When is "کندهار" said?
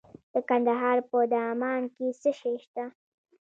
0.49-0.97